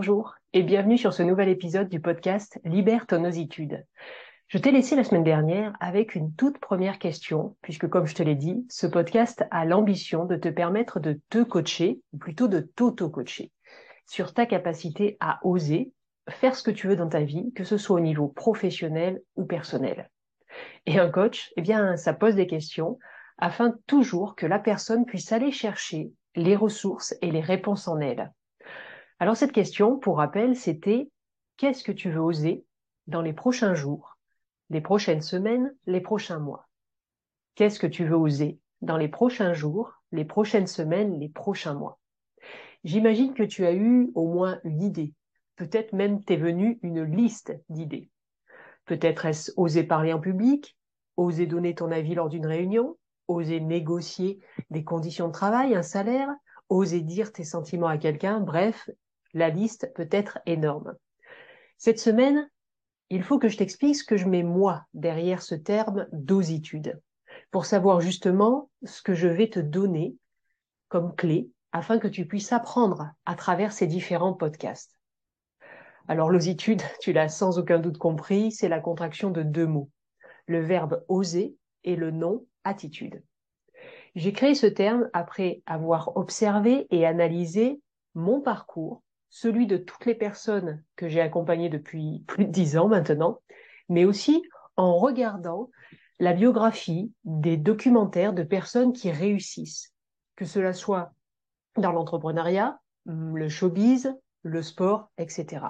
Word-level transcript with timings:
Bonjour 0.00 0.36
et 0.54 0.62
bienvenue 0.62 0.96
sur 0.96 1.12
ce 1.12 1.22
nouvel 1.22 1.50
épisode 1.50 1.90
du 1.90 2.00
podcast 2.00 2.58
Libère 2.64 3.06
ton 3.06 3.22
ositude. 3.22 3.84
Je 4.48 4.56
t'ai 4.56 4.72
laissé 4.72 4.96
la 4.96 5.04
semaine 5.04 5.24
dernière 5.24 5.76
avec 5.78 6.14
une 6.14 6.34
toute 6.34 6.56
première 6.56 6.98
question, 6.98 7.54
puisque 7.60 7.86
comme 7.86 8.06
je 8.06 8.14
te 8.14 8.22
l'ai 8.22 8.34
dit, 8.34 8.64
ce 8.70 8.86
podcast 8.86 9.44
a 9.50 9.66
l'ambition 9.66 10.24
de 10.24 10.36
te 10.36 10.48
permettre 10.48 11.00
de 11.00 11.20
te 11.28 11.42
coacher, 11.42 12.00
ou 12.14 12.16
plutôt 12.16 12.48
de 12.48 12.60
t'auto-coacher, 12.60 13.52
sur 14.06 14.32
ta 14.32 14.46
capacité 14.46 15.18
à 15.20 15.38
oser 15.42 15.92
faire 16.30 16.54
ce 16.54 16.62
que 16.62 16.70
tu 16.70 16.88
veux 16.88 16.96
dans 16.96 17.10
ta 17.10 17.20
vie, 17.20 17.52
que 17.52 17.64
ce 17.64 17.76
soit 17.76 17.96
au 17.96 18.00
niveau 18.00 18.26
professionnel 18.26 19.20
ou 19.36 19.44
personnel. 19.44 20.08
Et 20.86 20.98
un 20.98 21.10
coach, 21.10 21.52
eh 21.58 21.60
bien, 21.60 21.98
ça 21.98 22.14
pose 22.14 22.36
des 22.36 22.46
questions 22.46 22.98
afin 23.36 23.74
toujours 23.86 24.34
que 24.34 24.46
la 24.46 24.60
personne 24.60 25.04
puisse 25.04 25.30
aller 25.30 25.52
chercher 25.52 26.10
les 26.36 26.56
ressources 26.56 27.14
et 27.20 27.30
les 27.30 27.42
réponses 27.42 27.86
en 27.86 28.00
elle. 28.00 28.32
Alors 29.22 29.36
cette 29.36 29.52
question, 29.52 29.98
pour 29.98 30.16
rappel, 30.16 30.56
c'était 30.56 31.10
qu'est-ce 31.58 31.84
que 31.84 31.92
tu 31.92 32.10
veux 32.10 32.22
oser 32.22 32.64
dans 33.06 33.20
les 33.20 33.34
prochains 33.34 33.74
jours, 33.74 34.16
les 34.70 34.80
prochaines 34.80 35.20
semaines, 35.20 35.76
les 35.84 36.00
prochains 36.00 36.38
mois? 36.38 36.66
Qu'est-ce 37.54 37.78
que 37.78 37.86
tu 37.86 38.06
veux 38.06 38.16
oser 38.16 38.58
dans 38.80 38.96
les 38.96 39.08
prochains 39.08 39.52
jours, 39.52 39.92
les 40.10 40.24
prochaines 40.24 40.66
semaines, 40.66 41.20
les 41.20 41.28
prochains 41.28 41.74
mois? 41.74 42.00
J'imagine 42.82 43.34
que 43.34 43.42
tu 43.42 43.66
as 43.66 43.74
eu 43.74 44.10
au 44.14 44.26
moins 44.26 44.58
une 44.64 44.82
idée. 44.82 45.12
Peut-être 45.56 45.92
même 45.92 46.24
t'est 46.24 46.36
venue 46.38 46.78
une 46.82 47.02
liste 47.02 47.52
d'idées. 47.68 48.08
Peut-être 48.86 49.26
est-ce 49.26 49.52
oser 49.58 49.84
parler 49.84 50.14
en 50.14 50.20
public, 50.20 50.78
oser 51.18 51.46
donner 51.46 51.74
ton 51.74 51.90
avis 51.90 52.14
lors 52.14 52.30
d'une 52.30 52.46
réunion, 52.46 52.96
oser 53.28 53.60
négocier 53.60 54.40
des 54.70 54.82
conditions 54.82 55.28
de 55.28 55.32
travail, 55.32 55.74
un 55.74 55.82
salaire, 55.82 56.30
oser 56.70 57.02
dire 57.02 57.32
tes 57.34 57.44
sentiments 57.44 57.88
à 57.88 57.98
quelqu'un, 57.98 58.40
bref, 58.40 58.88
la 59.34 59.50
liste 59.50 59.92
peut 59.94 60.08
être 60.10 60.38
énorme. 60.46 60.94
Cette 61.78 61.98
semaine, 61.98 62.48
il 63.10 63.22
faut 63.22 63.38
que 63.38 63.48
je 63.48 63.56
t'explique 63.56 63.96
ce 63.96 64.04
que 64.04 64.16
je 64.16 64.28
mets 64.28 64.42
moi 64.42 64.84
derrière 64.94 65.42
ce 65.42 65.54
terme 65.54 66.06
dositude, 66.12 67.00
pour 67.50 67.66
savoir 67.66 68.00
justement 68.00 68.70
ce 68.84 69.02
que 69.02 69.14
je 69.14 69.28
vais 69.28 69.48
te 69.48 69.60
donner 69.60 70.16
comme 70.88 71.14
clé 71.14 71.50
afin 71.72 71.98
que 71.98 72.08
tu 72.08 72.26
puisses 72.26 72.52
apprendre 72.52 73.10
à 73.26 73.34
travers 73.34 73.72
ces 73.72 73.86
différents 73.86 74.34
podcasts. 74.34 74.96
Alors 76.08 76.30
l'ositude, 76.30 76.82
tu 77.00 77.12
l'as 77.12 77.28
sans 77.28 77.58
aucun 77.58 77.78
doute 77.78 77.98
compris, 77.98 78.52
c'est 78.52 78.68
la 78.68 78.80
contraction 78.80 79.30
de 79.30 79.42
deux 79.42 79.66
mots, 79.66 79.90
le 80.46 80.60
verbe 80.60 81.04
oser 81.08 81.56
et 81.84 81.96
le 81.96 82.10
nom 82.10 82.46
attitude. 82.64 83.22
J'ai 84.16 84.32
créé 84.32 84.54
ce 84.54 84.66
terme 84.66 85.08
après 85.12 85.62
avoir 85.66 86.16
observé 86.16 86.86
et 86.90 87.06
analysé 87.06 87.80
mon 88.14 88.40
parcours 88.40 89.02
celui 89.30 89.66
de 89.66 89.76
toutes 89.76 90.06
les 90.06 90.14
personnes 90.14 90.82
que 90.96 91.08
j'ai 91.08 91.20
accompagnées 91.20 91.68
depuis 91.68 92.24
plus 92.26 92.44
de 92.44 92.50
dix 92.50 92.76
ans 92.76 92.88
maintenant, 92.88 93.40
mais 93.88 94.04
aussi 94.04 94.42
en 94.76 94.96
regardant 94.98 95.70
la 96.18 96.32
biographie 96.32 97.12
des 97.24 97.56
documentaires 97.56 98.34
de 98.34 98.42
personnes 98.42 98.92
qui 98.92 99.10
réussissent, 99.10 99.94
que 100.36 100.44
cela 100.44 100.72
soit 100.72 101.12
dans 101.76 101.92
l'entrepreneuriat, 101.92 102.78
le 103.06 103.48
showbiz, 103.48 104.14
le 104.42 104.62
sport, 104.62 105.10
etc. 105.16 105.64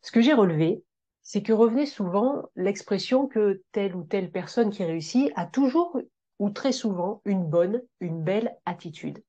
Ce 0.00 0.10
que 0.10 0.20
j'ai 0.20 0.32
relevé, 0.32 0.82
c'est 1.22 1.42
que 1.42 1.52
revenait 1.52 1.86
souvent 1.86 2.50
l'expression 2.56 3.28
que 3.28 3.62
telle 3.70 3.94
ou 3.94 4.02
telle 4.02 4.32
personne 4.32 4.70
qui 4.70 4.84
réussit 4.84 5.30
a 5.36 5.46
toujours 5.46 6.00
ou 6.38 6.50
très 6.50 6.72
souvent 6.72 7.22
une 7.24 7.44
bonne, 7.44 7.82
une 8.00 8.24
belle 8.24 8.56
attitude. 8.64 9.22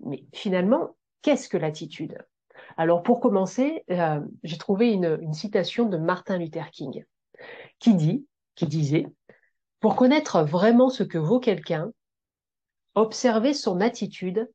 Mais 0.00 0.24
finalement, 0.32 0.96
Qu'est-ce 1.22 1.48
que 1.48 1.56
l'attitude? 1.56 2.18
Alors 2.76 3.02
pour 3.02 3.20
commencer, 3.20 3.84
euh, 3.90 4.20
j'ai 4.42 4.58
trouvé 4.58 4.92
une, 4.92 5.32
citation 5.32 5.88
de 5.88 5.96
Martin 5.96 6.38
Luther 6.38 6.70
King 6.70 7.04
qui 7.78 7.94
dit, 7.94 8.26
qui 8.54 8.66
disait, 8.66 9.06
pour 9.80 9.96
connaître 9.96 10.42
vraiment 10.42 10.88
ce 10.88 11.02
que 11.02 11.18
vaut 11.18 11.40
quelqu'un, 11.40 11.92
observez 12.94 13.54
son 13.54 13.80
attitude, 13.80 14.50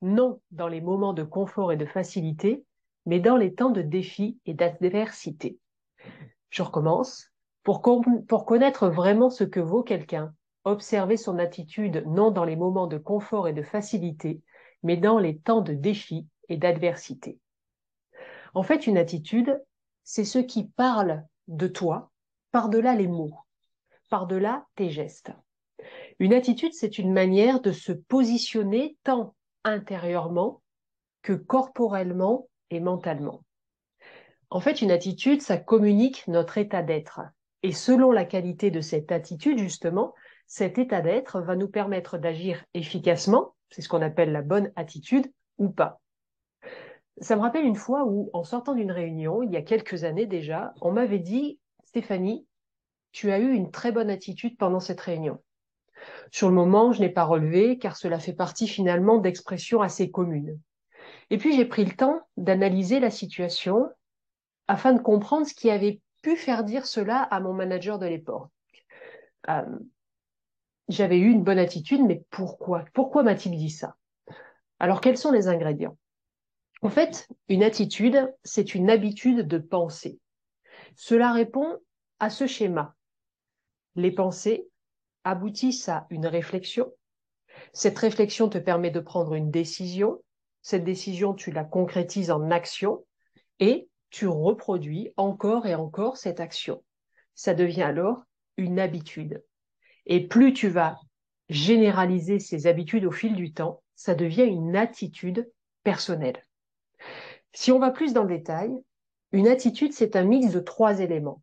non 0.00 0.40
dans 0.50 0.68
les 0.68 0.80
moments 0.80 1.12
de 1.12 1.22
confort 1.22 1.72
et 1.72 1.76
de 1.76 1.86
facilité, 1.86 2.64
mais 3.06 3.20
dans 3.20 3.36
les 3.36 3.54
temps 3.54 3.70
de 3.70 3.82
défi 3.82 4.38
et 4.46 4.54
d'adversité. 4.54 5.58
Je 6.50 6.62
recommence. 6.62 7.28
Pour, 7.62 7.80
pour 8.28 8.44
connaître 8.44 8.88
vraiment 8.88 9.30
ce 9.30 9.44
que 9.44 9.60
vaut 9.60 9.84
quelqu'un, 9.84 10.34
observez 10.64 11.16
son 11.16 11.38
attitude 11.38 12.04
non 12.06 12.30
dans 12.30 12.44
les 12.44 12.56
moments 12.56 12.88
de 12.88 12.98
confort 12.98 13.46
et 13.46 13.52
de 13.52 13.62
facilité, 13.62 14.40
mais 14.82 14.96
dans 14.96 15.18
les 15.18 15.38
temps 15.38 15.60
de 15.60 15.74
défi 15.74 16.26
et 16.48 16.56
d'adversité. 16.56 17.38
En 18.54 18.62
fait, 18.62 18.86
une 18.86 18.98
attitude, 18.98 19.62
c'est 20.04 20.24
ce 20.24 20.38
qui 20.38 20.64
parle 20.64 21.24
de 21.48 21.66
toi 21.66 22.10
par-delà 22.50 22.94
les 22.94 23.08
mots, 23.08 23.34
par-delà 24.10 24.66
tes 24.76 24.90
gestes. 24.90 25.32
Une 26.18 26.34
attitude, 26.34 26.74
c'est 26.74 26.98
une 26.98 27.12
manière 27.12 27.60
de 27.60 27.72
se 27.72 27.92
positionner 27.92 28.96
tant 29.04 29.34
intérieurement 29.64 30.62
que 31.22 31.32
corporellement 31.32 32.48
et 32.70 32.80
mentalement. 32.80 33.42
En 34.50 34.60
fait, 34.60 34.82
une 34.82 34.90
attitude, 34.90 35.40
ça 35.40 35.56
communique 35.56 36.28
notre 36.28 36.58
état 36.58 36.82
d'être. 36.82 37.20
Et 37.62 37.72
selon 37.72 38.12
la 38.12 38.24
qualité 38.24 38.70
de 38.70 38.80
cette 38.80 39.12
attitude, 39.12 39.58
justement, 39.58 40.14
cet 40.46 40.78
état 40.78 41.00
d'être 41.00 41.40
va 41.40 41.56
nous 41.56 41.68
permettre 41.68 42.18
d'agir 42.18 42.62
efficacement 42.74 43.54
c'est 43.72 43.82
ce 43.82 43.88
qu'on 43.88 44.02
appelle 44.02 44.32
la 44.32 44.42
bonne 44.42 44.70
attitude 44.76 45.32
ou 45.58 45.70
pas. 45.70 46.00
Ça 47.20 47.36
me 47.36 47.40
rappelle 47.40 47.64
une 47.64 47.76
fois 47.76 48.04
où, 48.04 48.30
en 48.32 48.44
sortant 48.44 48.74
d'une 48.74 48.92
réunion, 48.92 49.42
il 49.42 49.50
y 49.50 49.56
a 49.56 49.62
quelques 49.62 50.04
années 50.04 50.26
déjà, 50.26 50.74
on 50.80 50.92
m'avait 50.92 51.18
dit, 51.18 51.58
Stéphanie, 51.84 52.46
tu 53.12 53.30
as 53.32 53.38
eu 53.38 53.52
une 53.52 53.70
très 53.70 53.92
bonne 53.92 54.10
attitude 54.10 54.56
pendant 54.56 54.80
cette 54.80 55.00
réunion. 55.00 55.42
Sur 56.30 56.48
le 56.48 56.54
moment, 56.54 56.92
je 56.92 57.00
n'ai 57.00 57.10
pas 57.10 57.24
relevé 57.24 57.78
car 57.78 57.96
cela 57.96 58.18
fait 58.18 58.32
partie 58.32 58.66
finalement 58.66 59.18
d'expressions 59.18 59.82
assez 59.82 60.10
communes. 60.10 60.58
Et 61.30 61.38
puis 61.38 61.54
j'ai 61.54 61.64
pris 61.64 61.84
le 61.84 61.92
temps 61.92 62.20
d'analyser 62.36 63.00
la 63.00 63.10
situation 63.10 63.88
afin 64.68 64.92
de 64.92 65.00
comprendre 65.00 65.46
ce 65.46 65.54
qui 65.54 65.70
avait 65.70 66.00
pu 66.22 66.36
faire 66.36 66.64
dire 66.64 66.86
cela 66.86 67.22
à 67.22 67.40
mon 67.40 67.52
manager 67.52 67.98
de 67.98 68.06
l'époque. 68.06 68.48
Euh, 69.48 69.62
j'avais 70.92 71.18
eu 71.18 71.30
une 71.30 71.44
bonne 71.44 71.58
attitude, 71.58 72.02
mais 72.02 72.24
pourquoi? 72.30 72.84
Pourquoi 72.92 73.22
m'a-t-il 73.22 73.56
dit 73.56 73.70
ça? 73.70 73.96
Alors, 74.78 75.00
quels 75.00 75.18
sont 75.18 75.30
les 75.30 75.48
ingrédients? 75.48 75.96
En 76.82 76.88
fait, 76.88 77.28
une 77.48 77.62
attitude, 77.62 78.32
c'est 78.42 78.74
une 78.74 78.90
habitude 78.90 79.46
de 79.46 79.58
penser. 79.58 80.18
Cela 80.96 81.32
répond 81.32 81.78
à 82.18 82.28
ce 82.30 82.46
schéma. 82.46 82.94
Les 83.94 84.10
pensées 84.10 84.68
aboutissent 85.24 85.88
à 85.88 86.06
une 86.10 86.26
réflexion. 86.26 86.92
Cette 87.72 87.98
réflexion 87.98 88.48
te 88.48 88.58
permet 88.58 88.90
de 88.90 89.00
prendre 89.00 89.34
une 89.34 89.50
décision. 89.50 90.22
Cette 90.62 90.84
décision, 90.84 91.34
tu 91.34 91.52
la 91.52 91.64
concrétises 91.64 92.30
en 92.30 92.50
action 92.50 93.04
et 93.60 93.88
tu 94.10 94.26
reproduis 94.26 95.12
encore 95.16 95.66
et 95.66 95.74
encore 95.74 96.16
cette 96.16 96.40
action. 96.40 96.82
Ça 97.34 97.54
devient 97.54 97.82
alors 97.82 98.24
une 98.56 98.78
habitude. 98.78 99.42
Et 100.06 100.26
plus 100.26 100.52
tu 100.52 100.68
vas 100.68 100.98
généraliser 101.48 102.38
ces 102.38 102.66
habitudes 102.66 103.04
au 103.04 103.10
fil 103.10 103.34
du 103.34 103.52
temps, 103.52 103.82
ça 103.94 104.14
devient 104.14 104.44
une 104.44 104.76
attitude 104.76 105.50
personnelle. 105.82 106.42
Si 107.52 107.70
on 107.72 107.78
va 107.78 107.90
plus 107.90 108.12
dans 108.12 108.22
le 108.22 108.36
détail, 108.36 108.72
une 109.32 109.48
attitude, 109.48 109.92
c'est 109.92 110.16
un 110.16 110.24
mix 110.24 110.52
de 110.52 110.60
trois 110.60 111.00
éléments. 111.00 111.42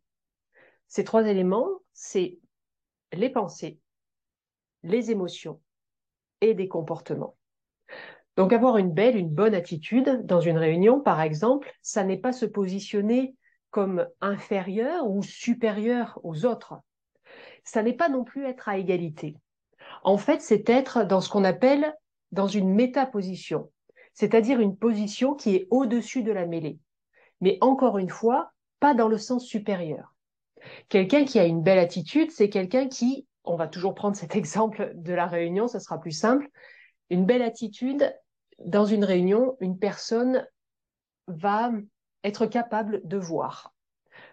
Ces 0.88 1.04
trois 1.04 1.26
éléments, 1.26 1.68
c'est 1.92 2.38
les 3.12 3.30
pensées, 3.30 3.78
les 4.82 5.10
émotions 5.10 5.60
et 6.40 6.54
des 6.54 6.68
comportements. 6.68 7.36
Donc 8.36 8.52
avoir 8.52 8.76
une 8.78 8.92
belle, 8.92 9.16
une 9.16 9.28
bonne 9.30 9.54
attitude 9.54 10.24
dans 10.24 10.40
une 10.40 10.58
réunion, 10.58 11.00
par 11.00 11.20
exemple, 11.20 11.70
ça 11.82 12.04
n'est 12.04 12.18
pas 12.18 12.32
se 12.32 12.46
positionner 12.46 13.36
comme 13.70 14.06
inférieur 14.20 15.08
ou 15.08 15.22
supérieur 15.22 16.18
aux 16.22 16.44
autres 16.46 16.74
ça 17.64 17.82
n'est 17.82 17.94
pas 17.94 18.08
non 18.08 18.24
plus 18.24 18.44
être 18.44 18.68
à 18.68 18.78
égalité. 18.78 19.36
En 20.02 20.16
fait, 20.16 20.40
c'est 20.40 20.68
être 20.68 21.04
dans 21.04 21.20
ce 21.20 21.28
qu'on 21.28 21.44
appelle 21.44 21.94
dans 22.32 22.46
une 22.46 22.72
métaposition, 22.72 23.70
c'est-à-dire 24.14 24.60
une 24.60 24.76
position 24.76 25.34
qui 25.34 25.56
est 25.56 25.68
au-dessus 25.70 26.22
de 26.22 26.32
la 26.32 26.46
mêlée. 26.46 26.78
Mais 27.40 27.58
encore 27.60 27.98
une 27.98 28.10
fois, 28.10 28.52
pas 28.78 28.94
dans 28.94 29.08
le 29.08 29.18
sens 29.18 29.44
supérieur. 29.44 30.14
Quelqu'un 30.88 31.24
qui 31.24 31.38
a 31.38 31.44
une 31.44 31.62
belle 31.62 31.78
attitude, 31.78 32.30
c'est 32.30 32.50
quelqu'un 32.50 32.88
qui, 32.88 33.26
on 33.44 33.56
va 33.56 33.66
toujours 33.66 33.94
prendre 33.94 34.16
cet 34.16 34.36
exemple 34.36 34.92
de 34.94 35.12
la 35.12 35.26
réunion, 35.26 35.68
ça 35.68 35.80
sera 35.80 35.98
plus 35.98 36.12
simple, 36.12 36.48
une 37.08 37.24
belle 37.24 37.42
attitude, 37.42 38.14
dans 38.64 38.84
une 38.84 39.04
réunion, 39.04 39.56
une 39.60 39.78
personne 39.78 40.46
va 41.26 41.72
être 42.24 42.46
capable 42.46 43.00
de 43.04 43.16
voir, 43.16 43.72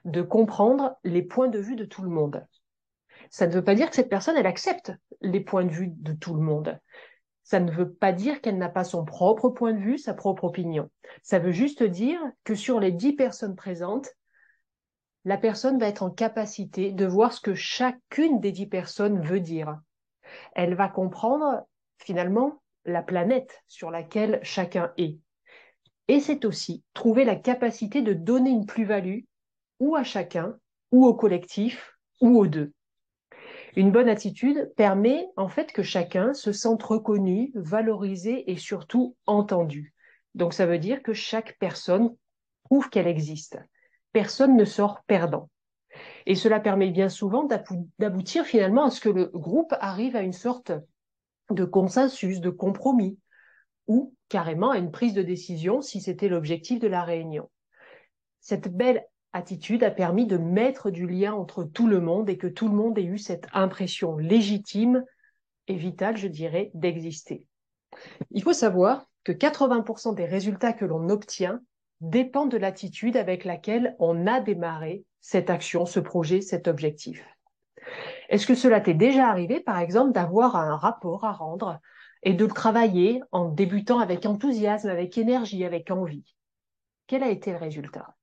de 0.06 0.22
comprendre 0.22 0.98
les 1.04 1.22
points 1.22 1.48
de 1.48 1.60
vue 1.60 1.76
de 1.76 1.86
tout 1.86 2.02
le 2.02 2.10
monde 2.10 2.46
ça 3.30 3.48
ne 3.48 3.54
veut 3.54 3.64
pas 3.64 3.76
dire 3.76 3.90
que 3.90 3.96
cette 3.96 4.10
personne, 4.10 4.38
elle 4.38 4.48
accepte 4.48 4.92
les 5.22 5.40
points 5.42 5.66
de 5.66 5.72
vue 5.72 5.90
de 5.90 6.14
tout 6.14 6.34
le 6.34 6.42
monde. 6.42 6.80
ça 7.44 7.62
ne 7.62 7.72
veut 7.72 7.94
pas 7.94 8.12
dire 8.12 8.42
qu'elle 8.42 8.58
n'a 8.58 8.68
pas 8.68 8.84
son 8.84 9.06
propre 9.06 9.48
point 9.48 9.72
de 9.72 9.80
vue, 9.80 9.98
sa 9.98 10.14
propre 10.14 10.44
opinion. 10.44 10.90
Ça 11.24 11.40
veut 11.40 11.54
juste 11.54 11.82
dire 11.82 12.20
que 12.44 12.56
sur 12.56 12.82
les 12.82 12.92
dix 12.92 13.14
personnes 13.14 13.56
présentes, 13.56 14.10
la 15.24 15.38
personne 15.38 15.80
va 15.80 15.88
être 15.88 16.04
en 16.04 16.10
capacité 16.10 16.92
de 16.92 17.06
voir 17.06 17.32
ce 17.32 17.40
que 17.40 17.56
chacune 17.56 18.42
des 18.42 18.52
dix 18.52 18.68
personnes 18.68 19.22
veut 19.22 19.40
dire. 19.40 19.80
Elle 20.56 20.76
va 20.76 20.90
comprendre 20.90 21.66
finalement 22.00 22.62
la 22.84 23.02
planète 23.02 23.64
sur 23.68 23.92
laquelle 23.92 24.42
chacun 24.44 24.92
est. 24.98 25.18
Et 26.10 26.20
c'est 26.20 26.44
aussi 26.44 26.84
trouver 26.94 27.24
la 27.24 27.38
capacité 27.38 28.02
de 28.02 28.12
donner 28.12 28.50
une 28.50 28.66
plus-value 28.66 29.22
ou 29.80 29.96
à 29.96 30.04
chacun, 30.04 30.58
ou 30.92 31.06
au 31.06 31.14
collectif, 31.14 31.98
ou 32.20 32.40
aux 32.40 32.48
deux. 32.48 32.74
Une 33.78 33.92
bonne 33.92 34.10
attitude 34.10 34.74
permet 34.76 35.28
en 35.36 35.50
fait 35.50 35.72
que 35.72 35.84
chacun 35.84 36.34
se 36.34 36.52
sente 36.52 36.82
reconnu, 36.82 37.52
valorisé 37.54 38.50
et 38.50 38.58
surtout 38.58 39.16
entendu. 39.28 39.94
Donc 40.34 40.56
ça 40.56 40.66
veut 40.66 40.80
dire 40.80 41.04
que 41.04 41.14
chaque 41.14 41.60
personne 41.60 42.16
prouve 42.64 42.90
qu'elle 42.90 43.06
existe. 43.06 43.60
Personne 44.14 44.58
ne 44.58 44.66
sort 44.66 45.04
perdant. 45.06 45.52
Et 46.26 46.34
cela 46.34 46.60
permet 46.60 46.90
bien 46.90 47.08
souvent 47.08 47.48
d'aboutir 48.00 48.46
finalement 48.46 48.86
à 48.86 48.90
ce 48.90 49.00
que 49.00 49.10
le 49.10 49.26
groupe 49.26 49.76
arrive 49.80 50.16
à 50.16 50.24
une 50.24 50.34
sorte 50.34 50.72
de 51.52 51.64
consensus, 51.64 52.42
de 52.42 52.50
compromis, 52.50 53.20
ou 53.86 54.16
carrément 54.28 54.72
à 54.72 54.80
une 54.80 54.90
prise 54.90 55.14
de 55.14 55.22
décision 55.22 55.84
si 55.84 56.02
c'était 56.02 56.30
l'objectif 56.30 56.80
de 56.80 56.88
la 56.88 57.04
réunion. 57.04 57.48
Cette 58.40 58.76
belle 58.76 59.06
attitude 59.34 59.84
a 59.84 59.92
permis 59.92 60.26
de 60.26 60.38
mettre 60.38 60.90
du 60.90 61.08
lien 61.08 61.34
entre 61.34 61.64
tout 61.64 61.88
le 61.88 62.00
monde 62.00 62.30
et 62.30 62.38
que 62.38 62.48
tout 62.48 62.68
le 62.68 62.76
monde 62.76 62.98
ait 62.98 63.04
eu 63.04 63.18
cette 63.18 63.48
impression 63.54 64.18
légitime 64.18 65.04
et 65.68 65.76
vitale, 65.76 66.18
je 66.18 66.28
dirais, 66.28 66.72
d'exister. 66.74 67.46
Il 68.32 68.44
faut 68.44 68.54
savoir 68.54 69.06
que 69.24 69.32
80% 69.32 70.16
des 70.16 70.26
résultats 70.26 70.74
que 70.74 70.86
l'on 70.86 71.10
obtient 71.10 71.60
dépendent 72.02 72.52
de 72.52 72.58
l'attitude 72.58 73.18
avec 73.18 73.44
laquelle 73.44 73.96
on 74.00 74.28
a 74.28 74.40
démarré 74.40 75.04
cette 75.20 75.50
action, 75.50 75.86
ce 75.86 76.00
projet, 76.00 76.42
cet 76.42 76.68
objectif. 76.68 77.26
Est-ce 78.30 78.48
que 78.48 78.56
cela 78.56 78.82
t'est 78.82 78.94
déjà 78.94 79.28
arrivé, 79.28 79.60
par 79.60 79.80
exemple, 79.80 80.12
d'avoir 80.12 80.56
un 80.56 80.76
rapport 80.76 81.26
à 81.26 81.32
rendre 81.32 81.80
et 82.24 82.34
de 82.34 82.46
le 82.46 82.52
travailler 82.52 83.22
en 83.32 83.50
débutant 83.50 84.00
avec 84.00 84.26
enthousiasme, 84.26 84.90
avec 84.90 85.18
énergie, 85.18 85.64
avec 85.66 85.92
envie? 85.92 86.36
Quel 87.08 87.24
a 87.24 87.30
été 87.30 87.52
le 87.52 87.58
résultat? 87.58 88.17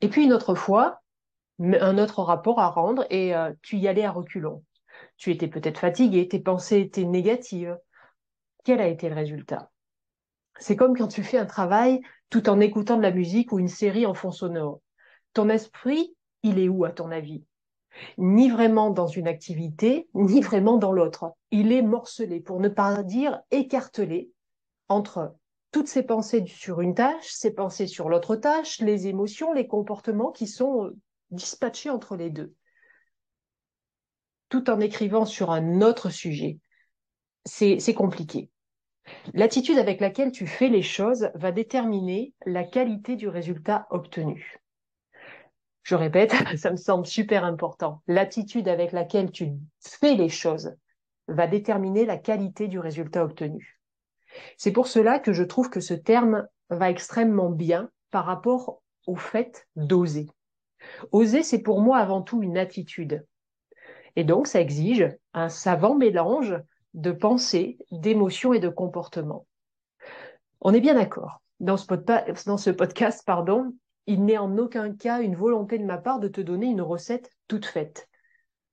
Et 0.00 0.08
puis 0.08 0.24
une 0.24 0.32
autre 0.32 0.54
fois, 0.54 1.02
un 1.58 1.98
autre 1.98 2.22
rapport 2.22 2.58
à 2.58 2.68
rendre 2.68 3.06
et 3.10 3.34
euh, 3.34 3.52
tu 3.62 3.76
y 3.76 3.88
allais 3.88 4.04
à 4.04 4.10
reculons. 4.10 4.64
Tu 5.16 5.30
étais 5.30 5.48
peut-être 5.48 5.78
fatigué, 5.78 6.28
tes 6.28 6.40
pensées 6.40 6.80
étaient 6.80 7.04
négatives. 7.04 7.78
Quel 8.64 8.80
a 8.80 8.88
été 8.88 9.08
le 9.08 9.14
résultat? 9.14 9.70
C'est 10.58 10.76
comme 10.76 10.96
quand 10.96 11.08
tu 11.08 11.22
fais 11.22 11.38
un 11.38 11.46
travail 11.46 12.00
tout 12.28 12.48
en 12.48 12.60
écoutant 12.60 12.96
de 12.96 13.02
la 13.02 13.10
musique 13.10 13.52
ou 13.52 13.58
une 13.58 13.68
série 13.68 14.06
en 14.06 14.14
fond 14.14 14.30
sonore. 14.30 14.80
Ton 15.32 15.48
esprit, 15.48 16.14
il 16.42 16.58
est 16.58 16.68
où 16.68 16.84
à 16.84 16.90
ton 16.90 17.10
avis? 17.10 17.44
Ni 18.18 18.50
vraiment 18.50 18.90
dans 18.90 19.06
une 19.06 19.26
activité, 19.26 20.08
ni 20.14 20.40
vraiment 20.40 20.76
dans 20.76 20.92
l'autre. 20.92 21.32
Il 21.50 21.72
est 21.72 21.82
morcelé, 21.82 22.40
pour 22.40 22.60
ne 22.60 22.68
pas 22.68 23.02
dire 23.02 23.40
écartelé, 23.50 24.30
entre 24.88 25.34
toutes 25.72 25.88
ces 25.88 26.02
pensées 26.02 26.44
sur 26.46 26.80
une 26.80 26.94
tâche, 26.94 27.28
ces 27.28 27.54
pensées 27.54 27.86
sur 27.86 28.08
l'autre 28.08 28.36
tâche, 28.36 28.80
les 28.80 29.06
émotions, 29.06 29.52
les 29.52 29.66
comportements 29.66 30.32
qui 30.32 30.46
sont 30.46 30.86
euh, 30.86 30.96
dispatchés 31.30 31.90
entre 31.90 32.16
les 32.16 32.30
deux, 32.30 32.54
tout 34.48 34.68
en 34.70 34.80
écrivant 34.80 35.24
sur 35.24 35.50
un 35.50 35.80
autre 35.80 36.10
sujet. 36.10 36.58
C'est 37.44 37.94
compliqué. 37.94 38.50
L'attitude 39.32 39.78
avec 39.78 40.00
laquelle 40.00 40.30
tu 40.30 40.46
fais 40.46 40.68
les 40.68 40.82
choses 40.82 41.30
va 41.34 41.52
déterminer 41.52 42.34
la 42.46 42.64
qualité 42.64 43.16
du 43.16 43.28
résultat 43.28 43.86
obtenu. 43.90 44.60
Je 45.82 45.94
répète, 45.94 46.32
ça 46.56 46.70
me 46.70 46.76
semble 46.76 47.06
super 47.06 47.44
important. 47.44 48.02
L'attitude 48.06 48.68
avec 48.68 48.92
laquelle 48.92 49.30
tu 49.30 49.52
fais 49.80 50.14
les 50.14 50.28
choses 50.28 50.76
va 51.28 51.46
déterminer 51.46 52.04
la 52.04 52.18
qualité 52.18 52.68
du 52.68 52.78
résultat 52.78 53.24
obtenu. 53.24 53.79
C'est 54.56 54.72
pour 54.72 54.86
cela 54.86 55.18
que 55.18 55.32
je 55.32 55.42
trouve 55.42 55.70
que 55.70 55.80
ce 55.80 55.94
terme 55.94 56.46
va 56.68 56.90
extrêmement 56.90 57.50
bien 57.50 57.90
par 58.10 58.26
rapport 58.26 58.82
au 59.06 59.16
fait 59.16 59.66
d'oser. 59.76 60.28
Oser, 61.12 61.42
c'est 61.42 61.62
pour 61.62 61.80
moi 61.80 61.98
avant 61.98 62.22
tout 62.22 62.42
une 62.42 62.58
attitude. 62.58 63.26
Et 64.16 64.24
donc, 64.24 64.46
ça 64.46 64.60
exige 64.60 65.08
un 65.34 65.48
savant 65.48 65.94
mélange 65.94 66.56
de 66.94 67.12
pensée, 67.12 67.78
d'émotions 67.90 68.52
et 68.52 68.60
de 68.60 68.68
comportements. 68.68 69.46
On 70.60 70.74
est 70.74 70.80
bien 70.80 70.94
d'accord. 70.94 71.40
Dans 71.60 71.76
dans 72.46 72.56
ce 72.56 72.70
podcast, 72.70 73.22
pardon, 73.24 73.74
il 74.06 74.24
n'est 74.24 74.38
en 74.38 74.56
aucun 74.58 74.94
cas 74.94 75.20
une 75.20 75.36
volonté 75.36 75.78
de 75.78 75.84
ma 75.84 75.98
part 75.98 76.20
de 76.20 76.28
te 76.28 76.40
donner 76.40 76.66
une 76.66 76.82
recette 76.82 77.30
toute 77.48 77.66
faite. 77.66 78.08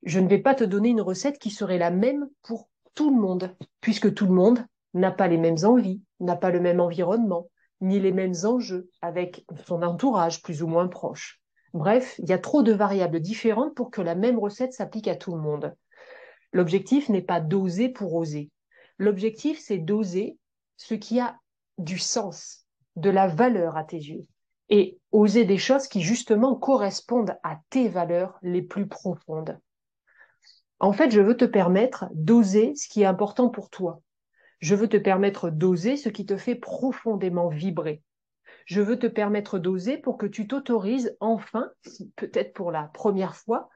Je 0.04 0.20
ne 0.20 0.28
vais 0.28 0.40
pas 0.40 0.56
te 0.56 0.64
donner 0.64 0.90
une 0.90 1.02
recette 1.02 1.38
qui 1.38 1.52
serait 1.52 1.78
la 1.78 1.92
même 1.92 2.28
pour 2.44 2.70
tout 2.96 3.14
le 3.14 3.22
monde, 3.22 3.56
puisque 3.82 4.14
tout 4.14 4.26
le 4.26 4.34
monde 4.34 4.66
n'a 5.00 5.12
pas 5.12 5.28
les 5.28 5.38
mêmes 5.38 5.64
envies, 5.64 6.02
n'a 6.20 6.36
pas 6.36 6.52
le 6.52 6.60
même 6.60 6.80
environnement, 6.80 7.50
ni 7.82 8.00
les 8.00 8.12
mêmes 8.12 8.36
enjeux 8.44 8.90
avec 9.02 9.46
son 9.66 9.84
entourage 9.84 10.42
plus 10.42 10.64
ou 10.64 10.68
moins 10.68 10.88
proche. 10.88 11.42
Bref, 11.74 12.16
il 12.20 12.30
y 12.30 12.34
a 12.34 12.40
trop 12.40 12.64
de 12.64 12.74
variables 12.74 13.20
différentes 13.20 13.76
pour 13.76 13.92
que 13.92 14.02
la 14.02 14.16
même 14.16 14.40
recette 14.40 14.74
s'applique 14.74 15.08
à 15.08 15.16
tout 15.16 15.36
le 15.36 15.42
monde. 15.42 15.76
L'objectif 16.54 17.10
n'est 17.10 17.22
pas 17.22 17.40
d'oser 17.40 17.90
pour 17.90 18.16
oser. 18.16 18.50
L'objectif, 18.98 19.60
c'est 19.60 19.78
d'oser 19.78 20.38
ce 20.78 20.96
qui 20.96 21.20
a 21.20 21.36
du 21.78 22.00
sens, 22.00 22.66
de 22.96 23.10
la 23.10 23.28
valeur 23.28 23.78
à 23.78 23.84
tes 23.84 23.98
yeux, 23.98 24.26
et 24.70 24.98
oser 25.12 25.46
des 25.46 25.58
choses 25.58 25.88
qui 25.88 26.02
justement 26.02 26.56
correspondent 26.56 27.38
à 27.44 27.60
tes 27.70 27.90
valeurs 27.90 28.40
les 28.42 28.62
plus 28.62 28.88
profondes. 28.88 29.60
En 30.80 30.94
fait, 30.94 31.12
je 31.12 31.22
veux 31.22 31.38
te 31.38 31.46
permettre 31.46 32.06
d'oser 32.14 32.74
ce 32.76 32.88
qui 32.88 33.02
est 33.02 33.06
important 33.06 33.50
pour 33.50 33.70
toi, 33.70 34.02
je 34.60 34.76
veux 34.76 34.88
te 34.88 34.98
permettre 34.98 35.50
d'oser 35.50 35.98
ce 35.98 36.10
qui 36.10 36.26
te 36.26 36.38
fait 36.38 36.56
profondément 36.56 37.50
vibrer. 37.50 38.02
Je 38.66 38.82
veux 38.82 39.00
te 39.00 39.08
permettre 39.08 39.60
d'oser 39.60 39.98
pour 39.98 40.18
que 40.18 40.26
tu 40.26 40.48
t'autorises 40.48 41.16
enfin, 41.20 41.72
peut-être 42.16 42.54
pour 42.54 42.72
la 42.72 42.84
première 42.84 43.36
fois, 43.36 43.70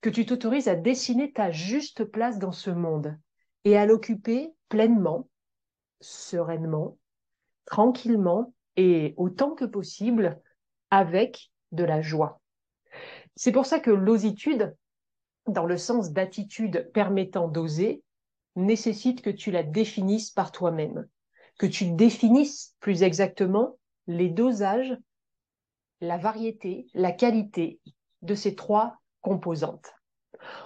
que 0.00 0.10
tu 0.10 0.26
t'autorises 0.26 0.68
à 0.68 0.76
dessiner 0.76 1.32
ta 1.32 1.50
juste 1.50 2.04
place 2.04 2.38
dans 2.38 2.52
ce 2.52 2.70
monde 2.70 3.16
et 3.64 3.76
à 3.76 3.86
l'occuper 3.86 4.52
pleinement, 4.68 5.28
sereinement, 6.00 6.98
tranquillement 7.64 8.54
et 8.76 9.14
autant 9.16 9.54
que 9.54 9.64
possible 9.64 10.40
avec 10.90 11.50
de 11.72 11.84
la 11.84 12.00
joie. 12.00 12.40
C'est 13.34 13.52
pour 13.52 13.66
ça 13.66 13.80
que 13.80 13.90
l'ositude, 13.90 14.74
dans 15.46 15.66
le 15.66 15.76
sens 15.76 16.12
d'attitude 16.12 16.90
permettant 16.92 17.48
d'oser, 17.48 18.02
nécessite 18.56 19.22
que 19.22 19.30
tu 19.30 19.50
la 19.50 19.62
définisses 19.62 20.30
par 20.30 20.52
toi-même, 20.52 21.08
que 21.58 21.66
tu 21.66 21.90
définisses 21.92 22.74
plus 22.80 23.02
exactement 23.02 23.78
les 24.06 24.28
dosages, 24.28 24.96
la 26.00 26.18
variété, 26.18 26.86
la 26.94 27.12
qualité 27.12 27.80
de 28.22 28.34
ces 28.34 28.54
trois 28.54 28.98
composantes. 29.20 29.92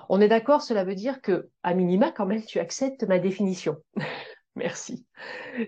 On 0.09 0.21
est 0.21 0.29
d'accord, 0.29 0.63
cela 0.63 0.85
veut 0.85 0.95
dire 0.95 1.21
que, 1.21 1.49
à 1.63 1.75
minima, 1.75 2.13
quand 2.13 2.27
même, 2.27 2.45
tu 2.45 2.59
acceptes 2.59 3.05
ma 3.05 3.19
définition. 3.19 3.79
Merci. 4.55 5.07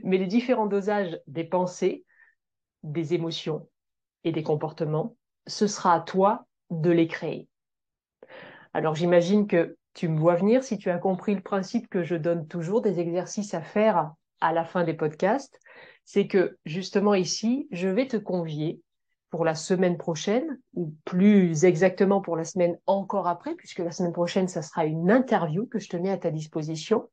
Mais 0.03 0.19
les 0.19 0.27
différents 0.27 0.67
dosages 0.67 1.19
des 1.27 1.45
pensées, 1.45 2.05
des 2.83 3.15
émotions 3.15 3.69
et 4.25 4.33
des 4.33 4.43
comportements, 4.43 5.17
ce 5.47 5.67
sera 5.67 5.95
à 5.95 6.01
toi 6.01 6.47
de 6.71 6.91
les 6.91 7.09
créer. 7.09 7.49
Alors 8.73 8.95
j'imagine 8.95 9.47
que 9.47 9.77
tu 9.95 10.09
me 10.09 10.19
vois 10.19 10.35
venir 10.35 10.63
si 10.65 10.77
tu 10.77 10.91
as 10.91 10.99
compris 10.99 11.35
le 11.35 11.41
principe 11.41 11.89
que 11.89 12.03
je 12.03 12.17
donne 12.17 12.47
toujours 12.47 12.83
des 12.83 13.01
exercices 13.01 13.55
à 13.55 13.63
faire 13.63 14.13
à 14.41 14.53
la 14.53 14.65
fin 14.65 14.85
des 14.85 14.95
podcasts. 14.95 15.61
C'est 16.05 16.27
que 16.27 16.59
justement 16.67 17.15
ici, 17.15 17.69
je 17.71 17.89
vais 17.89 18.09
te 18.09 18.17
convier 18.17 18.81
pour 19.31 19.45
la 19.45 19.55
semaine 19.55 19.97
prochaine, 19.97 20.61
ou 20.75 20.95
plus 21.05 21.65
exactement 21.65 22.21
pour 22.21 22.37
la 22.37 22.45
semaine 22.45 22.79
encore 22.87 23.27
après, 23.27 23.57
puisque 23.57 23.81
la 23.81 23.91
semaine 23.91 24.13
prochaine, 24.13 24.47
ça 24.47 24.63
sera 24.63 24.85
une 24.85 25.11
interview 25.11 25.67
que 25.67 25.81
je 25.81 25.89
te 25.89 25.97
mets 25.97 26.11
à 26.11 26.19
ta 26.19 26.31
disposition. 26.31 27.09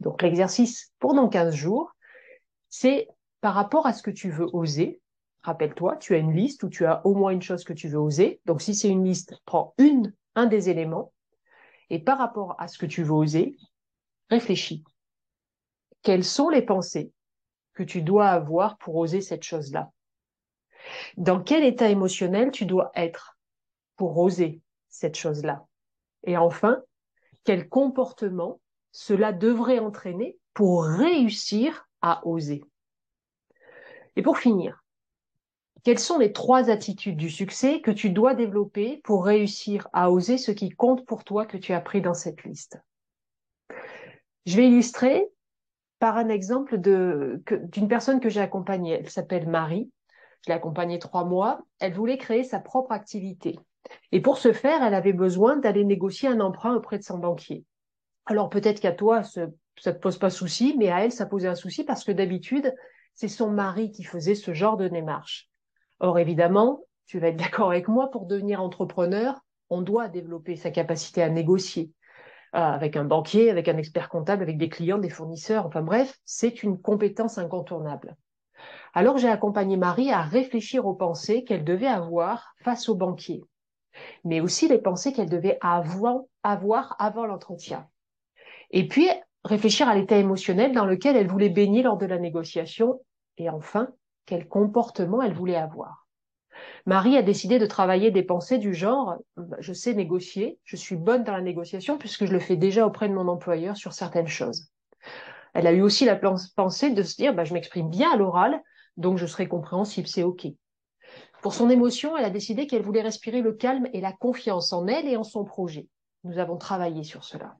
Donc 0.00 0.22
l'exercice 0.22 0.92
pour 0.98 1.12
dans 1.12 1.28
15 1.28 1.54
jours, 1.54 1.94
c'est 2.70 3.08
par 3.42 3.54
rapport 3.54 3.86
à 3.86 3.92
ce 3.92 4.02
que 4.02 4.10
tu 4.10 4.30
veux 4.30 4.48
oser. 4.54 5.00
Rappelle-toi, 5.42 5.96
tu 5.96 6.14
as 6.14 6.18
une 6.18 6.32
liste 6.32 6.62
où 6.62 6.70
tu 6.70 6.86
as 6.86 7.04
au 7.06 7.14
moins 7.14 7.32
une 7.32 7.42
chose 7.42 7.64
que 7.64 7.74
tu 7.74 7.88
veux 7.88 7.98
oser. 7.98 8.40
Donc 8.46 8.62
si 8.62 8.74
c'est 8.74 8.88
une 8.88 9.04
liste, 9.04 9.36
prends 9.44 9.74
une, 9.76 10.14
un 10.36 10.46
des 10.46 10.70
éléments 10.70 11.12
et 11.90 11.98
par 11.98 12.18
rapport 12.18 12.54
à 12.58 12.68
ce 12.68 12.78
que 12.78 12.86
tu 12.86 13.02
veux 13.02 13.12
oser, 13.12 13.56
réfléchis. 14.30 14.84
Quelles 16.02 16.24
sont 16.24 16.48
les 16.48 16.62
pensées 16.62 17.12
que 17.74 17.82
tu 17.82 18.02
dois 18.02 18.28
avoir 18.28 18.78
pour 18.78 18.96
oser 18.96 19.20
cette 19.20 19.42
chose-là? 19.42 19.90
Dans 21.16 21.42
quel 21.42 21.64
état 21.64 21.88
émotionnel 21.88 22.50
tu 22.50 22.66
dois 22.66 22.90
être 22.94 23.38
pour 23.96 24.16
oser 24.18 24.60
cette 24.88 25.16
chose-là? 25.16 25.66
Et 26.24 26.36
enfin, 26.36 26.82
quel 27.44 27.68
comportement 27.68 28.60
cela 28.92 29.32
devrait 29.32 29.78
entraîner 29.78 30.38
pour 30.54 30.84
réussir 30.84 31.88
à 32.00 32.26
oser? 32.26 32.62
Et 34.16 34.22
pour 34.22 34.38
finir, 34.38 34.84
quelles 35.84 35.98
sont 35.98 36.18
les 36.18 36.32
trois 36.32 36.70
attitudes 36.70 37.16
du 37.16 37.30
succès 37.30 37.80
que 37.80 37.90
tu 37.90 38.10
dois 38.10 38.34
développer 38.34 39.00
pour 39.04 39.24
réussir 39.24 39.88
à 39.92 40.10
oser 40.10 40.38
ce 40.38 40.50
qui 40.50 40.70
compte 40.70 41.06
pour 41.06 41.24
toi 41.24 41.46
que 41.46 41.56
tu 41.56 41.72
as 41.72 41.80
pris 41.80 42.00
dans 42.00 42.14
cette 42.14 42.44
liste? 42.44 42.78
Je 44.46 44.56
vais 44.56 44.66
illustrer 44.66 45.28
par 45.98 46.16
un 46.16 46.28
exemple 46.28 46.78
d'une 46.78 47.88
personne 47.88 48.20
que 48.20 48.28
j'ai 48.28 48.40
accompagnée. 48.40 48.92
Elle 48.92 49.10
s'appelle 49.10 49.48
Marie. 49.48 49.90
Je 50.44 50.50
l'ai 50.50 50.56
accompagnée 50.56 50.98
trois 50.98 51.24
mois. 51.24 51.60
Elle 51.80 51.94
voulait 51.94 52.18
créer 52.18 52.44
sa 52.44 52.60
propre 52.60 52.92
activité. 52.92 53.58
Et 54.12 54.20
pour 54.20 54.38
ce 54.38 54.52
faire, 54.52 54.82
elle 54.82 54.94
avait 54.94 55.12
besoin 55.12 55.56
d'aller 55.56 55.84
négocier 55.84 56.28
un 56.28 56.40
emprunt 56.40 56.74
auprès 56.74 56.98
de 56.98 57.04
son 57.04 57.18
banquier. 57.18 57.64
Alors 58.26 58.48
peut-être 58.48 58.80
qu'à 58.80 58.92
toi, 58.92 59.22
ça 59.22 59.46
ne 59.46 59.92
te 59.92 59.98
pose 59.98 60.18
pas 60.18 60.30
souci, 60.30 60.74
mais 60.78 60.90
à 60.90 61.04
elle, 61.04 61.12
ça 61.12 61.26
posait 61.26 61.48
un 61.48 61.54
souci 61.54 61.84
parce 61.84 62.04
que 62.04 62.12
d'habitude, 62.12 62.74
c'est 63.14 63.28
son 63.28 63.50
mari 63.50 63.90
qui 63.90 64.04
faisait 64.04 64.34
ce 64.34 64.52
genre 64.52 64.76
de 64.76 64.88
démarche. 64.88 65.48
Or, 66.00 66.18
évidemment, 66.18 66.80
tu 67.06 67.18
vas 67.18 67.28
être 67.28 67.36
d'accord 67.36 67.70
avec 67.70 67.88
moi, 67.88 68.10
pour 68.10 68.26
devenir 68.26 68.62
entrepreneur, 68.62 69.40
on 69.70 69.82
doit 69.82 70.08
développer 70.08 70.56
sa 70.56 70.70
capacité 70.70 71.22
à 71.22 71.28
négocier 71.28 71.92
euh, 72.54 72.58
avec 72.58 72.96
un 72.96 73.04
banquier, 73.04 73.50
avec 73.50 73.68
un 73.68 73.76
expert 73.76 74.08
comptable, 74.08 74.42
avec 74.42 74.58
des 74.58 74.68
clients, 74.68 74.98
des 74.98 75.10
fournisseurs, 75.10 75.66
enfin 75.66 75.82
bref, 75.82 76.18
c'est 76.24 76.62
une 76.62 76.80
compétence 76.80 77.38
incontournable. 77.38 78.16
Alors 78.94 79.18
j'ai 79.18 79.28
accompagné 79.28 79.76
Marie 79.76 80.10
à 80.10 80.22
réfléchir 80.22 80.86
aux 80.86 80.94
pensées 80.94 81.44
qu'elle 81.44 81.64
devait 81.64 81.86
avoir 81.86 82.54
face 82.62 82.88
au 82.88 82.94
banquier 82.94 83.42
mais 84.24 84.40
aussi 84.40 84.68
les 84.68 84.78
pensées 84.78 85.12
qu'elle 85.12 85.30
devait 85.30 85.58
avoir, 85.60 86.20
avoir 86.42 86.96
avant 86.98 87.26
l'entretien. 87.26 87.88
Et 88.70 88.86
puis, 88.86 89.08
réfléchir 89.44 89.88
à 89.88 89.94
l'état 89.94 90.16
émotionnel 90.16 90.72
dans 90.72 90.84
lequel 90.84 91.16
elle 91.16 91.28
voulait 91.28 91.48
baigner 91.48 91.82
lors 91.82 91.96
de 91.96 92.06
la 92.06 92.18
négociation. 92.18 93.00
Et 93.38 93.48
enfin, 93.48 93.88
quel 94.28 94.46
comportement 94.46 95.22
elle 95.22 95.32
voulait 95.32 95.56
avoir. 95.56 96.06
Marie 96.84 97.16
a 97.16 97.22
décidé 97.22 97.58
de 97.58 97.64
travailler 97.64 98.10
des 98.10 98.22
pensées 98.22 98.58
du 98.58 98.74
genre 98.74 99.16
bah, 99.38 99.56
je 99.58 99.72
sais 99.72 99.94
négocier, 99.94 100.58
je 100.64 100.76
suis 100.76 100.96
bonne 100.96 101.24
dans 101.24 101.32
la 101.32 101.40
négociation 101.40 101.96
puisque 101.96 102.26
je 102.26 102.32
le 102.32 102.38
fais 102.38 102.56
déjà 102.56 102.86
auprès 102.86 103.08
de 103.08 103.14
mon 103.14 103.26
employeur 103.26 103.78
sur 103.78 103.94
certaines 103.94 104.28
choses. 104.28 104.68
Elle 105.54 105.66
a 105.66 105.72
eu 105.72 105.80
aussi 105.80 106.04
la 106.04 106.16
pensée 106.16 106.90
de 106.90 107.02
se 107.02 107.16
dire 107.16 107.32
bah, 107.32 107.44
je 107.44 107.54
m'exprime 107.54 107.88
bien 107.88 108.12
à 108.12 108.16
l'oral, 108.16 108.60
donc 108.98 109.16
je 109.16 109.24
serai 109.24 109.48
compréhensible, 109.48 110.06
c'est 110.06 110.24
OK. 110.24 110.46
Pour 111.40 111.54
son 111.54 111.70
émotion, 111.70 112.14
elle 112.14 112.26
a 112.26 112.30
décidé 112.30 112.66
qu'elle 112.66 112.82
voulait 112.82 113.00
respirer 113.00 113.40
le 113.40 113.54
calme 113.54 113.88
et 113.94 114.02
la 114.02 114.12
confiance 114.12 114.74
en 114.74 114.86
elle 114.88 115.08
et 115.08 115.16
en 115.16 115.24
son 115.24 115.44
projet. 115.44 115.88
Nous 116.24 116.38
avons 116.38 116.58
travaillé 116.58 117.02
sur 117.02 117.24
cela. 117.24 117.56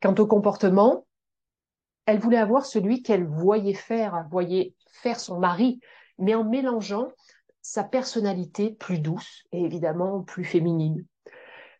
Quant 0.00 0.14
au 0.14 0.26
comportement, 0.26 1.04
elle 2.06 2.18
voulait 2.18 2.38
avoir 2.38 2.66
celui 2.66 3.02
qu'elle 3.02 3.26
voyait 3.26 3.74
faire, 3.74 4.26
voyait 4.30 4.74
faire 4.90 5.20
son 5.20 5.38
mari, 5.38 5.80
mais 6.18 6.34
en 6.34 6.44
mélangeant 6.44 7.08
sa 7.62 7.84
personnalité 7.84 8.72
plus 8.72 8.98
douce 8.98 9.44
et 9.52 9.62
évidemment 9.62 10.22
plus 10.22 10.44
féminine. 10.44 11.04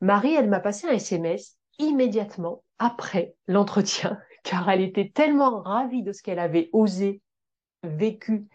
Marie, 0.00 0.34
elle 0.34 0.48
m'a 0.48 0.60
passé 0.60 0.86
un 0.86 0.92
SMS 0.92 1.58
immédiatement 1.78 2.62
après 2.78 3.34
l'entretien, 3.46 4.18
car 4.44 4.68
elle 4.70 4.80
était 4.80 5.10
tellement 5.14 5.60
ravie 5.60 6.02
de 6.02 6.12
ce 6.12 6.22
qu'elle 6.22 6.38
avait 6.38 6.70
osé, 6.72 7.20
vécu 7.82 8.46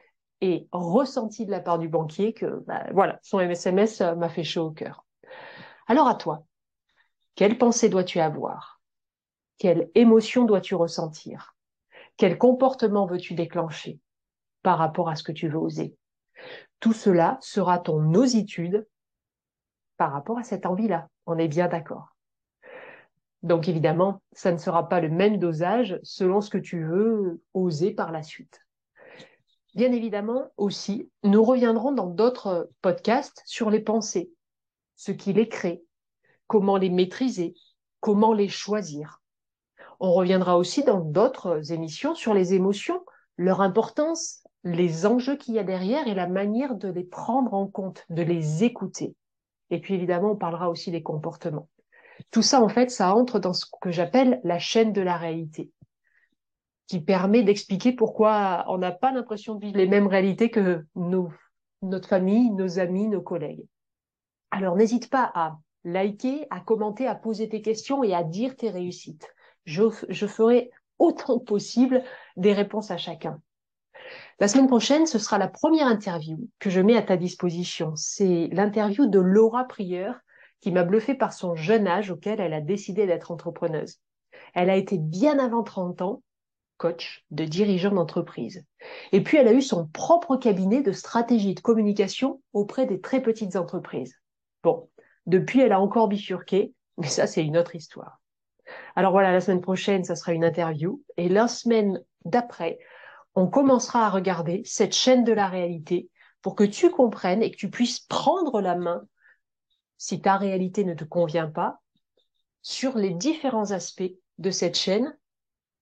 et 0.42 0.68
ressenti 0.72 1.46
de 1.46 1.52
la 1.52 1.60
part 1.60 1.80
du 1.80 1.90
banquier 1.90 2.34
que 2.34 2.64
bah, 2.68 2.86
voilà, 2.94 3.20
son 3.24 3.40
SMS 3.40 4.02
euh, 4.02 4.16
m'a 4.16 4.30
fait 4.30 4.44
chaud 4.44 4.68
au 4.68 4.72
cœur. 4.72 5.06
Alors 5.88 6.08
à 6.08 6.16
toi, 6.16 6.46
quelle 7.36 7.58
pensée 7.58 7.90
dois-tu 7.90 8.20
avoir? 8.20 8.82
Quelle 9.58 9.90
émotion 9.96 10.46
dois-tu 10.46 10.76
ressentir? 10.76 11.55
Quel 12.18 12.38
comportement 12.38 13.06
veux-tu 13.06 13.34
déclencher 13.34 14.00
par 14.64 14.78
rapport 14.78 15.10
à 15.10 15.16
ce 15.16 15.24
que 15.24 15.32
tu 15.32 15.50
veux 15.50 15.58
oser? 15.58 15.96
Tout 16.80 16.94
cela 16.94 17.38
sera 17.42 17.80
ton 17.80 18.14
ositude 18.14 18.88
par 19.98 20.12
rapport 20.12 20.38
à 20.38 20.44
cette 20.44 20.66
envie-là. 20.66 21.10
On 21.26 21.38
est 21.38 21.48
bien 21.48 21.68
d'accord. 21.68 22.16
Donc 23.44 23.68
évidemment, 23.68 24.22
ça 24.32 24.52
ne 24.52 24.58
sera 24.58 24.90
pas 24.90 25.02
le 25.02 25.10
même 25.10 25.38
dosage 25.38 26.00
selon 26.04 26.42
ce 26.42 26.50
que 26.50 26.58
tu 26.58 26.84
veux 26.84 27.44
oser 27.54 27.92
par 27.92 28.12
la 28.12 28.24
suite. 28.24 28.62
Bien 29.76 29.92
évidemment 29.92 30.50
aussi, 30.58 31.12
nous 31.24 31.44
reviendrons 31.44 31.92
dans 31.92 32.08
d'autres 32.08 32.72
podcasts 32.82 33.44
sur 33.46 33.70
les 33.70 33.82
pensées, 33.82 34.32
ce 34.96 35.12
qui 35.12 35.34
les 35.34 35.50
crée, 35.50 35.84
comment 36.48 36.78
les 36.78 36.90
maîtriser, 36.90 37.56
comment 38.00 38.34
les 38.34 38.48
choisir. 38.48 39.22
On 40.00 40.14
reviendra 40.14 40.58
aussi 40.58 40.84
dans 40.84 41.00
d'autres 41.00 41.72
émissions 41.72 42.16
sur 42.16 42.34
les 42.34 42.54
émotions, 42.54 43.02
leur 43.38 43.62
importance, 43.62 44.46
les 44.64 45.06
enjeux 45.06 45.38
qu'il 45.38 45.54
y 45.56 45.60
a 45.60 45.64
derrière 45.64 46.08
et 46.08 46.14
la 46.14 46.28
manière 46.28 46.76
de 46.76 46.90
les 46.90 47.04
prendre 47.04 47.54
en 47.54 47.68
compte, 47.68 48.04
de 48.10 48.22
les 48.22 48.64
écouter. 48.64 49.16
Et 49.70 49.80
puis 49.80 49.94
évidemment, 49.94 50.32
on 50.32 50.36
parlera 50.36 50.70
aussi 50.70 50.92
des 50.92 51.04
comportements. 51.04 51.70
Tout 52.32 52.42
ça, 52.42 52.62
en 52.62 52.70
fait, 52.70 52.90
ça 52.90 53.16
entre 53.16 53.40
dans 53.40 53.54
ce 53.54 53.66
que 53.82 53.92
j'appelle 53.92 54.40
la 54.44 54.60
chaîne 54.60 54.94
de 54.94 55.02
la 55.02 55.18
réalité 55.18 55.72
qui 56.88 57.02
permet 57.02 57.44
d'expliquer 57.44 57.94
pourquoi 57.94 58.66
on 58.68 58.78
n'a 58.78 58.92
pas 58.92 59.12
l'impression 59.12 59.56
de 59.56 59.66
vivre 59.66 59.78
les 59.78 59.88
mêmes 59.88 60.08
réalités 60.08 60.50
que 60.52 60.86
nos, 60.96 61.30
notre 61.82 62.08
famille, 62.08 62.52
nos 62.52 62.80
amis, 62.80 63.08
nos 63.08 63.22
collègues. 63.22 63.66
Alors 64.52 64.76
n'hésite 64.76 65.10
pas 65.10 65.32
à 65.34 65.58
liker, 65.84 66.46
à 66.50 66.60
commenter, 66.60 67.08
à 67.08 67.16
poser 67.16 67.50
tes 67.50 67.62
questions 67.62 68.04
et 68.04 68.14
à 68.14 68.24
dire 68.24 68.56
tes 68.56 68.70
réussites. 68.70 69.28
Je, 69.66 69.84
je 70.10 70.28
ferai 70.28 70.72
autant 71.00 71.40
que 71.40 71.46
possible 71.46 72.04
des 72.38 72.54
réponses 72.54 72.92
à 72.92 72.98
chacun. 72.98 73.42
La 74.40 74.48
semaine 74.48 74.68
prochaine, 74.68 75.08
ce 75.08 75.20
sera 75.20 75.38
la 75.38 75.48
première 75.48 75.88
interview 75.88 76.38
que 76.60 76.70
je 76.70 76.82
mets 76.82 76.98
à 76.98 77.02
ta 77.02 77.18
disposition. 77.18 77.94
C'est 77.96 78.50
l'interview 78.52 79.08
de 79.08 79.20
Laura 79.20 79.66
Prieur 79.66 80.20
qui 80.62 80.72
m'a 80.72 80.84
bluffé 80.84 81.16
par 81.16 81.34
son 81.34 81.56
jeune 81.56 81.88
âge 81.88 82.12
auquel 82.12 82.40
elle 82.40 82.54
a 82.54 82.62
décidé 82.62 83.06
d'être 83.06 83.32
entrepreneuse. 83.32 84.00
Elle 84.54 84.70
a 84.70 84.76
été 84.76 84.98
bien 84.98 85.40
avant 85.40 85.64
30 85.64 86.02
ans 86.02 86.22
coach 86.78 87.26
de 87.32 87.46
dirigeant 87.46 87.92
d'entreprise. 87.92 88.66
Et 89.12 89.24
puis, 89.24 89.38
elle 89.38 89.48
a 89.48 89.54
eu 89.54 89.62
son 89.62 89.88
propre 89.88 90.36
cabinet 90.36 90.82
de 90.82 90.92
stratégie 90.92 91.56
de 91.56 91.62
communication 91.62 92.42
auprès 92.54 92.86
des 92.86 93.00
très 93.00 93.22
petites 93.22 93.56
entreprises. 93.56 94.16
Bon, 94.64 94.90
depuis, 95.26 95.62
elle 95.62 95.72
a 95.72 95.80
encore 95.80 96.08
bifurqué, 96.08 96.74
mais 96.98 97.08
ça, 97.08 97.28
c'est 97.28 97.46
une 97.46 97.58
autre 97.58 97.76
histoire. 97.76 98.20
Alors 98.96 99.12
voilà, 99.12 99.32
la 99.32 99.42
semaine 99.42 99.62
prochaine, 99.62 100.04
ça 100.04 100.16
sera 100.16 100.34
une 100.34 100.46
interview. 100.46 101.02
Et 101.18 101.30
la 101.30 101.48
semaine 101.48 102.04
d'après, 102.24 102.80
on 103.36 103.48
commencera 103.48 104.06
à 104.06 104.10
regarder 104.10 104.62
cette 104.66 104.96
chaîne 104.96 105.24
de 105.24 105.34
la 105.34 105.48
réalité 105.48 106.10
pour 106.42 106.56
que 106.56 106.64
tu 106.64 106.90
comprennes 106.90 107.42
et 107.42 107.52
que 107.52 107.58
tu 107.58 107.70
puisses 107.70 108.00
prendre 108.00 108.62
la 108.62 108.76
main, 108.76 109.08
si 109.98 110.22
ta 110.22 110.38
réalité 110.38 110.84
ne 110.84 110.94
te 110.94 111.04
convient 111.04 111.50
pas, 111.50 111.80
sur 112.62 112.98
les 112.98 113.12
différents 113.12 113.72
aspects 113.72 114.14
de 114.38 114.52
cette 114.52 114.78
chaîne 114.78 115.18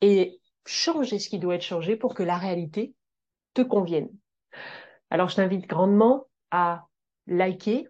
et 0.01 0.39
changer 0.65 1.19
ce 1.19 1.29
qui 1.29 1.39
doit 1.39 1.55
être 1.55 1.63
changé 1.63 1.95
pour 1.95 2.13
que 2.13 2.23
la 2.23 2.37
réalité 2.37 2.95
te 3.53 3.61
convienne. 3.61 4.09
Alors, 5.09 5.29
je 5.29 5.35
t'invite 5.35 5.67
grandement 5.67 6.27
à 6.51 6.87
liker, 7.27 7.87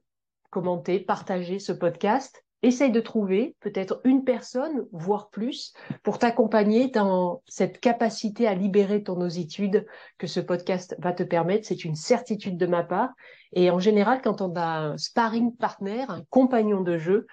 commenter, 0.50 1.00
partager 1.00 1.60
ce 1.60 1.72
podcast. 1.72 2.43
Essaye 2.63 2.91
de 2.91 3.01
trouver 3.01 3.55
peut-être 3.60 4.01
une 4.05 4.24
personne, 4.24 4.88
voire 4.93 5.29
plus, 5.29 5.74
pour 6.01 6.17
t'accompagner 6.17 6.88
dans 6.88 7.43
cette 7.46 7.79
capacité 7.79 8.48
à 8.48 8.55
libérer 8.55 9.03
ton 9.03 9.20
ositude 9.20 9.86
que 10.17 10.27
ce 10.27 10.39
podcast 10.39 10.96
va 11.00 11.12
te 11.12 11.24
permettre. 11.24 11.67
C'est 11.67 11.84
une 11.84 11.96
certitude 11.96 12.58
de 12.58 12.65
ma 12.65 12.84
part. 12.84 13.10
Et 13.51 13.70
en 13.70 13.79
général, 13.79 14.22
quand 14.22 14.41
on 14.41 14.55
a 14.55 14.65
un 14.65 14.98
sparring 14.98 15.55
partner, 15.58 16.05
un 16.08 16.24
compagnon 16.29 16.82
de 16.82 16.98
jeu, 16.98 17.27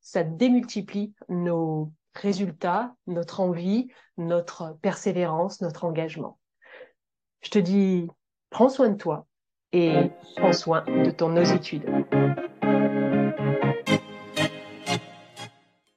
ça 0.00 0.24
démultiplie 0.24 1.12
nos 1.28 1.92
résultat, 2.14 2.94
notre 3.06 3.40
envie, 3.40 3.88
notre 4.16 4.76
persévérance, 4.82 5.60
notre 5.60 5.84
engagement. 5.84 6.38
Je 7.42 7.50
te 7.50 7.58
dis, 7.58 8.08
prends 8.50 8.68
soin 8.68 8.88
de 8.88 8.96
toi 8.96 9.26
et 9.72 10.10
prends 10.36 10.52
soin 10.52 10.84
de 10.86 11.10
ton 11.10 11.36
ositude. 11.36 11.84